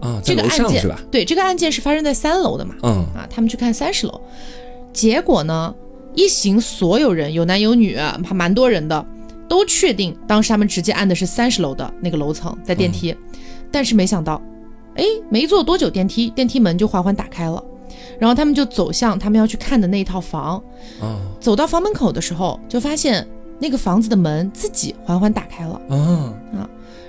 [0.00, 1.00] 啊，这个案件是吧？
[1.10, 2.74] 对，这个案件是发生在三楼的嘛？
[2.82, 4.20] 嗯啊，他们去看三十楼，
[4.92, 5.74] 结果呢，
[6.14, 9.06] 一行所有人有男有女，还蛮多人的，
[9.48, 13.16] 都确定当时他们直接按的是三十楼的那个楼层，在电梯，
[13.72, 14.42] 但是没想到，
[14.96, 17.64] 哎，没坐多久电梯，电梯门就缓缓打开了，
[18.18, 20.62] 然后他们就走向他们要去看的那一套房，
[21.00, 21.18] 啊。
[21.40, 23.26] 走到房门口的时候，就发现
[23.58, 25.80] 那个房子的门自己缓缓打开了。
[25.88, 26.34] 啊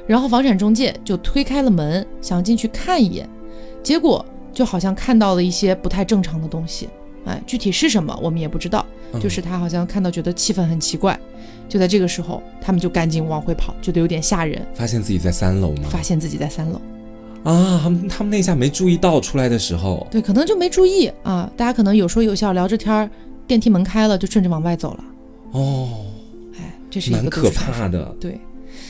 [0.08, 3.28] 然后房产中介就推开了门，想进去看一眼，
[3.82, 6.88] 结果就好像看到了一些不太正常的东西，
[7.26, 9.20] 哎，具体是什么我们也不知道，嗯。
[9.20, 11.20] 就是他好像看到觉得气氛很奇怪，
[11.68, 15.90] 就在这个时候，他们就赶紧往回跑，觉得有点吓人，发现自己在三楼吗？
[15.90, 16.80] 发现自己在三楼，
[17.46, 23.08] 啊，他们他们那下没注意到出来的时候，对，可能就没注意啊，大家可能有说有笑聊着天儿，
[23.46, 25.04] 电梯门开了就顺着往外走了，
[25.52, 25.90] 哦，
[26.58, 28.04] 哎，这是一个蛮可怕的。
[28.20, 28.42] 对，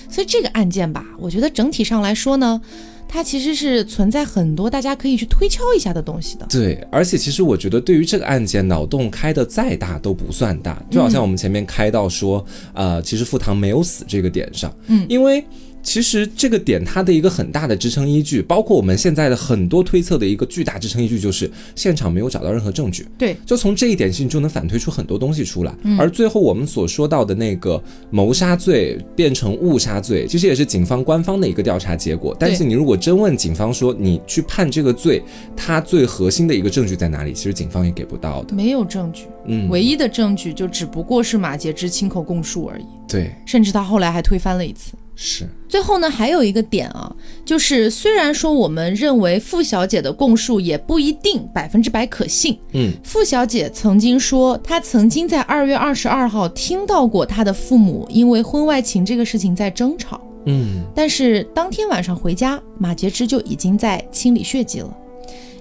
[0.10, 2.62] 所以这个案件吧，我觉得整体上来说呢，
[3.10, 6.46] 它其实是存在很多大家可以去推敲一下的东西的。
[6.50, 15.44] 对，而且其实我觉得，对于这个案件，脑洞开的再大都不算大，就好像我们前面开到说，呃，其实傅唐没有死这个点上，嗯因为。
[15.86, 23.08] 其实这个点它的一个很大的支撑依据，包括我们现在的很多推测的一个巨大支撑依据，就是现场没有找到任何证据。
[23.18, 25.74] 对，就从这一点，其实你就能反推出很多东西出来。
[25.98, 32.36] 而最后我们所说到的那个谋杀罪变成误杀罪，其实也是警方官方的一个调查结果。
[32.40, 35.24] 但是你如果真问警方说你去判这个罪，
[35.56, 37.32] 它最核心的一个证据在哪里？
[37.32, 38.56] 其实警方也给不到的。
[38.56, 44.94] 没有证据，嗯，唯一的证据就只不过是马杰之亲口供述而已，对，甚至他后来还推翻了一次。
[45.16, 64.98] 是，最后呢，还有一个点啊，就是虽然说我们认为傅小姐的供述也不一定百分之百可信，嗯，傅小姐曾经说，她曾经在二月二十二号听到过她的父母因为婚外情这个事情在争吵，嗯，但是当天晚上回家，马杰之就已经在清理血迹了。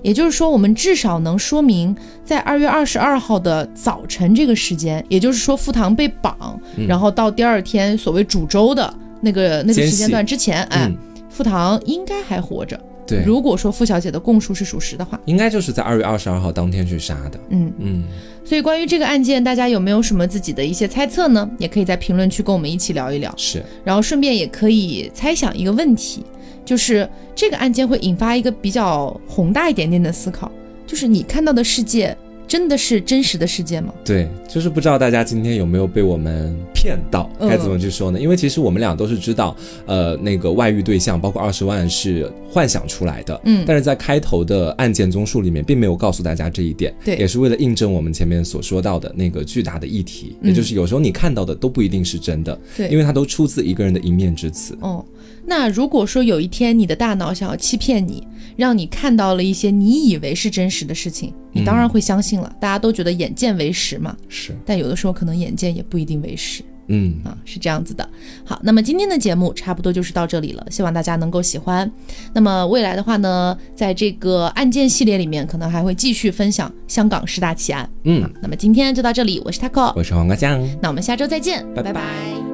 [0.03, 1.97] 也就是说，我们至少能说明，
[2.27, 8.93] 在二月二十二号的早晨这个时间，也就是说傅唐被绑，然后到第二天所谓煮粥的
[9.25, 10.97] 那个那个时间段之前，哎，嗯。
[11.29, 12.79] 傅唐应该还活着。
[13.05, 17.41] 对，如果说傅小姐的供述是属实的话，应该就是在二月二十二号当天去杀的。
[17.49, 17.73] 嗯。
[17.81, 18.05] 嗯，
[18.45, 21.51] 所以关于这个案件，大家有没有什么自己的一些猜测呢？
[21.59, 26.25] 也可以在评论区跟我们一起聊一聊，是，然后顺便也可以猜想一个问题，
[26.65, 30.51] 就是这个案件会引发一个比较宏大一点点的思考，
[30.87, 32.17] 就是你看到的世界
[32.55, 33.93] 真的是真实的世界吗？
[34.05, 38.21] 对，就是不知道大家今天有没有被我们骗到，嗯该怎么去说呢？
[38.21, 54.79] 因为其实我们俩都是知道，呃，那个外遇对象包括二十万是幻想出来的，嗯但是在开头的案件综述里面并没有告诉大家这一点，对也是为了印证我们前面所说到的那个巨大的议题，嗯也就是有时候你看到的都不一定是真的，对因为它都出自一个人的一面之词。
[54.81, 55.05] 哦，
[55.47, 58.27] 那如果说有一天你的大脑想要欺骗你，
[58.57, 62.51] 让你看到了一些你以为是真实的事情，你当然会相信了。
[62.61, 68.07] 大家都觉得眼见为实嘛，是，但有的时候可能眼见也不一定为实嗯，啊，是这样子的。
[68.45, 71.91] 好，那么今天的节目差不多就是到这里了，希望大家能够喜欢。
[72.35, 77.89] 那么未来的话呢，在这个案件系列里面，可能还会继续分享香港十大奇案。
[78.05, 80.61] 嗯好，那么今天就到这里，我是 taco，我是黄瓜酱。
[80.83, 82.54] 那我们下周再见，拜拜拜拜